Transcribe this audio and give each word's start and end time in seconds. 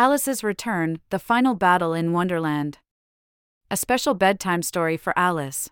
Alice's 0.00 0.42
Return 0.42 0.98
The 1.10 1.18
Final 1.18 1.54
Battle 1.54 1.92
in 1.92 2.14
Wonderland. 2.14 2.78
A 3.70 3.76
special 3.76 4.14
bedtime 4.14 4.62
story 4.62 4.96
for 4.96 5.12
Alice. 5.14 5.68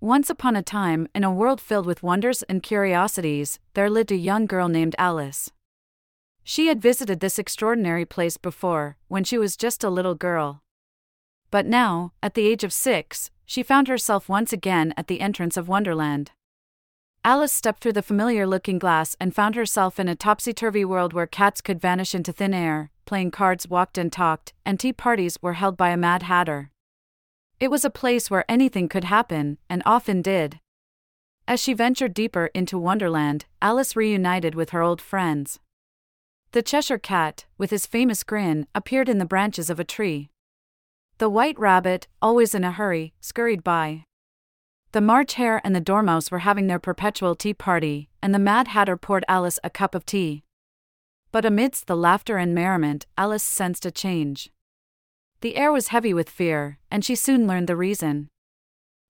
Once 0.00 0.28
upon 0.28 0.56
a 0.56 0.60
time, 0.60 1.06
in 1.14 1.22
a 1.22 1.32
world 1.32 1.60
filled 1.60 1.86
with 1.86 2.02
wonders 2.02 2.42
and 2.48 2.64
curiosities, 2.64 3.60
there 3.74 3.88
lived 3.88 4.10
a 4.10 4.16
young 4.16 4.46
girl 4.46 4.66
named 4.66 4.96
Alice. 4.98 5.52
She 6.42 6.66
had 6.66 6.82
visited 6.82 7.20
this 7.20 7.38
extraordinary 7.38 8.04
place 8.04 8.38
before, 8.38 8.96
when 9.06 9.22
she 9.22 9.38
was 9.38 9.56
just 9.56 9.84
a 9.84 9.88
little 9.88 10.16
girl. 10.16 10.64
But 11.52 11.64
now, 11.64 12.14
at 12.20 12.34
the 12.34 12.44
age 12.44 12.64
of 12.64 12.72
six, 12.72 13.30
she 13.46 13.62
found 13.62 13.86
herself 13.86 14.28
once 14.28 14.52
again 14.52 14.92
at 14.96 15.06
the 15.06 15.20
entrance 15.20 15.56
of 15.56 15.68
Wonderland. 15.68 16.32
Alice 17.24 17.52
stepped 17.52 17.82
through 17.82 17.92
the 17.92 18.02
familiar 18.02 18.48
looking 18.48 18.80
glass 18.80 19.14
and 19.20 19.32
found 19.32 19.54
herself 19.54 20.00
in 20.00 20.08
a 20.08 20.16
topsy 20.16 20.52
turvy 20.52 20.84
world 20.84 21.12
where 21.12 21.26
cats 21.28 21.60
could 21.60 21.80
vanish 21.80 22.16
into 22.16 22.32
thin 22.32 22.52
air, 22.52 22.90
playing 23.08 23.30
cards 23.30 23.66
walked 23.66 23.96
and 23.96 24.12
talked, 24.12 24.52
and 24.66 24.78
tea 24.78 24.92
parties 24.92 25.38
were 25.40 25.54
held 25.54 25.78
by 25.78 25.88
a 25.88 25.96
Mad 25.96 26.24
Hatter. 26.24 26.70
It 27.58 27.70
was 27.70 27.82
a 27.82 27.98
place 28.02 28.30
where 28.30 28.44
anything 28.50 28.86
could 28.86 29.04
happen, 29.04 29.56
and 29.70 29.82
often 29.86 30.20
did. 30.20 30.60
As 31.48 31.58
she 31.58 31.72
ventured 31.72 32.12
deeper 32.12 32.50
into 32.52 32.76
Wonderland, 32.76 33.46
Alice 33.62 33.96
reunited 33.96 34.54
with 34.54 34.70
her 34.70 34.82
old 34.82 35.00
friends. 35.00 35.58
The 36.52 36.60
Cheshire 36.60 36.98
Cat, 36.98 37.46
with 37.56 37.70
his 37.70 37.86
famous 37.86 38.22
grin, 38.22 38.66
appeared 38.74 39.08
in 39.08 39.16
the 39.16 39.24
branches 39.24 39.70
of 39.70 39.80
a 39.80 39.84
tree. 39.84 40.28
The 41.16 41.30
White 41.30 41.58
Rabbit, 41.58 42.08
always 42.20 42.54
in 42.54 42.62
a 42.62 42.72
hurry, 42.72 43.14
scurried 43.22 43.64
by. 43.64 44.04
The 44.92 45.00
March 45.00 45.34
Hare 45.34 45.62
and 45.64 45.74
the 45.74 45.80
Dormouse 45.80 46.30
were 46.30 46.40
having 46.40 46.66
their 46.66 46.78
perpetual 46.78 47.34
tea 47.34 47.54
party, 47.54 48.10
and 48.22 48.34
the 48.34 48.38
Mad 48.38 48.68
Hatter 48.68 48.98
poured 48.98 49.24
Alice 49.28 49.58
a 49.64 49.70
cup 49.70 49.94
of 49.94 50.04
tea. 50.04 50.44
But 51.30 51.44
amidst 51.44 51.86
the 51.86 51.96
laughter 51.96 52.38
and 52.38 52.54
merriment, 52.54 53.06
Alice 53.16 53.42
sensed 53.42 53.84
a 53.84 53.90
change. 53.90 54.50
The 55.40 55.56
air 55.56 55.70
was 55.70 55.88
heavy 55.88 56.14
with 56.14 56.30
fear, 56.30 56.78
and 56.90 57.04
she 57.04 57.14
soon 57.14 57.46
learned 57.46 57.68
the 57.68 57.76
reason. 57.76 58.28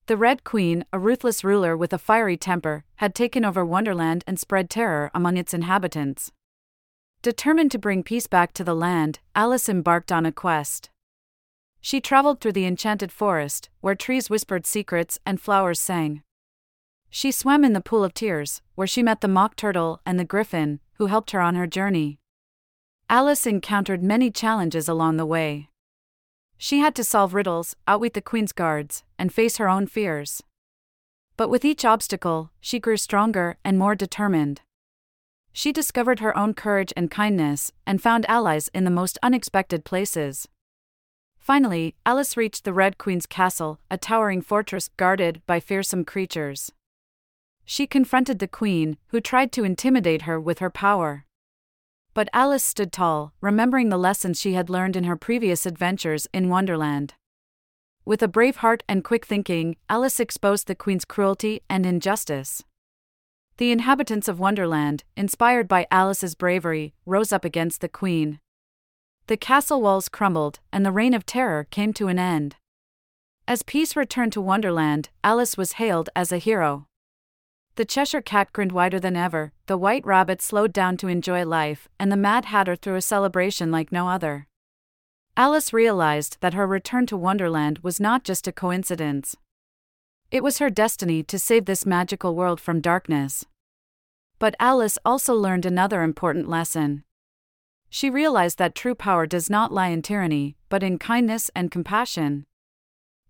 The 0.06 0.16
Red 0.16 0.42
Queen, 0.42 0.84
a 0.92 0.98
ruthless 0.98 1.44
ruler 1.44 1.76
with 1.76 1.92
a 1.92 1.98
fiery 1.98 2.36
temper, 2.36 2.84
had 2.96 3.14
taken 3.14 3.44
over 3.44 3.64
Wonderland 3.64 4.24
and 4.26 4.38
spread 4.38 4.68
terror 4.68 5.10
among 5.14 5.36
its 5.36 5.54
inhabitants. 5.54 6.32
Determined 7.22 7.70
to 7.72 7.78
bring 7.78 8.02
peace 8.02 8.26
back 8.26 8.52
to 8.54 8.64
the 8.64 8.74
land, 8.74 9.20
Alice 9.34 9.68
embarked 9.68 10.10
on 10.10 10.24
a 10.24 10.32
quest. 10.32 10.90
She 11.80 12.00
traveled 12.00 12.40
through 12.40 12.52
the 12.52 12.66
enchanted 12.66 13.12
forest, 13.12 13.68
where 13.80 13.94
trees 13.94 14.30
whispered 14.30 14.66
secrets 14.66 15.18
and 15.24 15.40
flowers 15.40 15.78
sang. 15.80 16.22
She 17.10 17.32
swam 17.32 17.64
in 17.64 17.72
the 17.72 17.80
pool 17.80 18.04
of 18.04 18.14
tears, 18.14 18.60
where 18.74 18.86
she 18.86 19.02
met 19.02 19.20
the 19.20 19.28
mock 19.28 19.56
turtle 19.56 20.00
and 20.04 20.18
the 20.18 20.24
griffin, 20.24 20.80
who 20.94 21.06
helped 21.06 21.30
her 21.30 21.40
on 21.40 21.54
her 21.54 21.66
journey. 21.66 22.18
Alice 23.08 23.46
encountered 23.46 24.02
many 24.02 24.30
challenges 24.30 24.88
along 24.88 25.16
the 25.16 25.26
way. 25.26 25.68
She 26.58 26.80
had 26.80 26.94
to 26.96 27.04
solve 27.04 27.34
riddles, 27.34 27.76
outwit 27.86 28.14
the 28.14 28.20
queen's 28.20 28.52
guards, 28.52 29.04
and 29.18 29.32
face 29.32 29.56
her 29.56 29.68
own 29.68 29.86
fears. 29.86 30.42
But 31.36 31.48
with 31.48 31.64
each 31.64 31.84
obstacle, 31.84 32.50
she 32.60 32.80
grew 32.80 32.96
stronger 32.96 33.56
and 33.64 33.78
more 33.78 33.94
determined. 33.94 34.60
She 35.52 35.72
discovered 35.72 36.20
her 36.20 36.36
own 36.36 36.54
courage 36.54 36.92
and 36.96 37.10
kindness, 37.10 37.72
and 37.86 38.02
found 38.02 38.28
allies 38.28 38.68
in 38.74 38.84
the 38.84 38.90
most 38.90 39.18
unexpected 39.22 39.84
places. 39.84 40.48
Finally, 41.38 41.94
Alice 42.04 42.36
reached 42.36 42.64
the 42.64 42.74
Red 42.74 42.98
Queen's 42.98 43.24
castle, 43.24 43.80
a 43.90 43.96
towering 43.96 44.42
fortress 44.42 44.88
guarded 44.96 45.40
by 45.46 45.60
fearsome 45.60 46.04
creatures. 46.04 46.72
She 47.70 47.86
confronted 47.86 48.38
the 48.38 48.48
Queen, 48.48 48.96
who 49.08 49.20
tried 49.20 49.52
to 49.52 49.62
intimidate 49.62 50.22
her 50.22 50.40
with 50.40 50.60
her 50.60 50.70
power. 50.70 51.26
But 52.14 52.30
Alice 52.32 52.64
stood 52.64 52.90
tall, 52.90 53.34
remembering 53.42 53.90
the 53.90 53.98
lessons 53.98 54.40
she 54.40 54.54
had 54.54 54.70
learned 54.70 54.96
in 54.96 55.04
her 55.04 55.16
previous 55.16 55.66
adventures 55.66 56.26
in 56.32 56.48
Wonderland. 56.48 57.12
With 58.06 58.22
a 58.22 58.26
brave 58.26 58.56
heart 58.56 58.84
and 58.88 59.04
quick 59.04 59.26
thinking, 59.26 59.76
Alice 59.90 60.18
exposed 60.18 60.66
the 60.66 60.74
Queen's 60.74 61.04
cruelty 61.04 61.60
and 61.68 61.84
injustice. 61.84 62.64
The 63.58 63.70
inhabitants 63.70 64.28
of 64.28 64.40
Wonderland, 64.40 65.04
inspired 65.14 65.68
by 65.68 65.86
Alice's 65.90 66.34
bravery, 66.34 66.94
rose 67.04 67.32
up 67.32 67.44
against 67.44 67.82
the 67.82 67.88
Queen. 67.90 68.40
The 69.26 69.36
castle 69.36 69.82
walls 69.82 70.08
crumbled, 70.08 70.60
and 70.72 70.86
the 70.86 70.90
reign 70.90 71.12
of 71.12 71.26
terror 71.26 71.64
came 71.70 71.92
to 71.92 72.08
an 72.08 72.18
end. 72.18 72.56
As 73.46 73.62
peace 73.62 73.94
returned 73.94 74.32
to 74.32 74.40
Wonderland, 74.40 75.10
Alice 75.22 75.58
was 75.58 75.72
hailed 75.72 76.08
as 76.16 76.32
a 76.32 76.38
hero. 76.38 76.87
The 77.78 77.84
Cheshire 77.84 78.20
Cat 78.20 78.52
grinned 78.52 78.72
wider 78.72 78.98
than 78.98 79.14
ever, 79.14 79.52
the 79.66 79.78
White 79.78 80.04
Rabbit 80.04 80.42
slowed 80.42 80.72
down 80.72 80.96
to 80.96 81.06
enjoy 81.06 81.44
life, 81.46 81.88
and 81.96 82.10
the 82.10 82.16
Mad 82.16 82.46
Hatter 82.46 82.74
threw 82.74 82.96
a 82.96 83.00
celebration 83.00 83.70
like 83.70 83.92
no 83.92 84.08
other. 84.08 84.48
Alice 85.36 85.72
realized 85.72 86.38
that 86.40 86.54
her 86.54 86.66
return 86.66 87.06
to 87.06 87.16
Wonderland 87.16 87.78
was 87.84 88.00
not 88.00 88.24
just 88.24 88.48
a 88.48 88.52
coincidence. 88.52 89.36
It 90.32 90.42
was 90.42 90.58
her 90.58 90.70
destiny 90.70 91.22
to 91.22 91.38
save 91.38 91.66
this 91.66 91.86
magical 91.86 92.34
world 92.34 92.60
from 92.60 92.80
darkness. 92.80 93.44
But 94.40 94.56
Alice 94.58 94.98
also 95.04 95.32
learned 95.36 95.64
another 95.64 96.02
important 96.02 96.48
lesson. 96.48 97.04
She 97.88 98.10
realized 98.10 98.58
that 98.58 98.74
true 98.74 98.96
power 98.96 99.24
does 99.24 99.48
not 99.48 99.72
lie 99.72 99.90
in 99.90 100.02
tyranny, 100.02 100.56
but 100.68 100.82
in 100.82 100.98
kindness 100.98 101.48
and 101.54 101.70
compassion. 101.70 102.44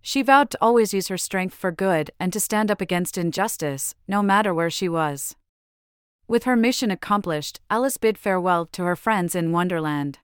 She 0.00 0.22
vowed 0.22 0.50
to 0.50 0.59
always 0.60 0.94
use 0.94 1.09
her 1.09 1.19
strength 1.19 1.54
for 1.54 1.70
good 1.70 2.10
and 2.19 2.32
to 2.32 2.41
stand 2.41 2.70
up 2.70 2.81
against 2.81 3.19
injustice, 3.19 3.94
no 4.06 4.22
matter 4.22 4.54
where 4.54 4.70
she 4.70 4.88
was. 4.88 5.36
With 6.26 6.44
her 6.44 6.56
mission 6.56 6.91
accomplished, 6.91 7.60
Alice 7.70 7.97
bid 7.97 8.19
farewell 8.19 8.66
to 8.66 8.84
her 8.84 8.97
friends 8.97 9.34
in 9.34 9.53
Wonderland. 9.53 10.19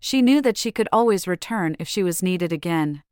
She 0.00 0.22
knew 0.22 0.40
that 0.42 0.56
she 0.56 0.70
could 0.70 0.88
always 0.92 1.26
return 1.26 1.76
if 1.78 1.88
she 1.88 2.02
was 2.02 2.22
needed 2.22 2.52
again. 2.52 3.02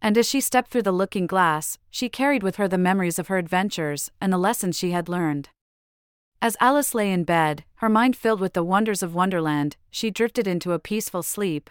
And 0.00 0.16
as 0.16 0.28
she 0.28 0.40
stepped 0.40 0.70
through 0.70 0.82
the 0.82 0.92
looking 0.92 1.26
glass, 1.26 1.78
she 1.90 2.08
carried 2.08 2.42
with 2.42 2.56
her 2.56 2.68
the 2.68 2.78
memories 2.78 3.18
of 3.18 3.28
her 3.28 3.36
adventures 3.36 4.10
and 4.20 4.32
the 4.32 4.38
lessons 4.38 4.78
she 4.78 4.92
had 4.92 5.08
learned. 5.08 5.50
As 6.40 6.56
Alice 6.60 6.94
lay 6.94 7.12
in 7.12 7.24
bed, 7.24 7.64
her 7.76 7.88
mind 7.88 8.16
filled 8.16 8.40
with 8.40 8.52
the 8.52 8.62
wonders 8.62 9.02
of 9.02 9.14
Wonderland, 9.14 9.76
she 9.90 10.10
drifted 10.10 10.46
into 10.46 10.72
a 10.72 10.78
peaceful 10.78 11.22
sleep. 11.22 11.68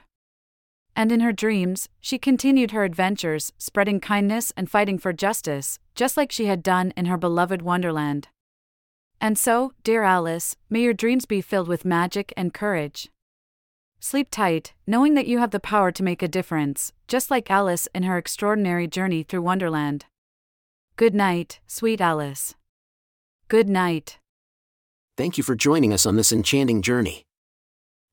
And 0.97 1.11
in 1.11 1.19
her 1.19 1.31
dreams, 1.31 1.89
she 2.01 2.17
continued 2.17 2.71
her 2.71 2.83
adventures, 2.83 3.53
spreading 3.59 3.99
kindness 3.99 4.51
and 4.57 4.67
fighting 4.69 4.97
for 4.97 5.13
justice, 5.13 5.77
just 5.93 6.17
like 6.17 6.31
she 6.31 6.47
had 6.47 6.63
done 6.63 6.91
in 6.97 7.05
her 7.05 7.17
beloved 7.17 7.61
Wonderland. 7.61 8.29
And 9.21 9.37
so, 9.37 9.73
dear 9.83 10.01
Alice, 10.01 10.55
may 10.71 10.81
your 10.81 10.95
dreams 10.95 11.25
be 11.25 11.39
filled 11.39 11.67
with 11.67 11.85
magic 11.85 12.33
and 12.35 12.51
courage. 12.51 13.11
Sleep 13.99 14.29
tight, 14.31 14.73
knowing 14.87 15.13
that 15.13 15.27
you 15.27 15.37
have 15.37 15.51
the 15.51 15.59
power 15.59 15.91
to 15.91 16.03
make 16.03 16.23
a 16.23 16.27
difference, 16.27 16.93
just 17.07 17.29
like 17.29 17.51
Alice 17.51 17.87
in 17.93 18.01
her 18.01 18.17
extraordinary 18.17 18.87
journey 18.87 19.21
through 19.21 19.43
Wonderland. 19.43 20.05
Good 20.95 21.13
night, 21.13 21.59
sweet 21.67 22.01
Alice. 22.01 22.55
Good 23.49 23.69
night. 23.69 24.17
Thank 25.15 25.37
you 25.37 25.43
for 25.43 25.55
joining 25.55 25.93
us 25.93 26.07
on 26.07 26.15
this 26.15 26.31
enchanting 26.31 26.81
journey. 26.81 27.26